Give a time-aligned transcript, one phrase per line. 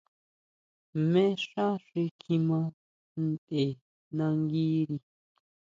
[0.93, 2.59] ¿Jmé xá xi kjima
[3.27, 3.63] ntʼe
[4.15, 4.97] nanguiri?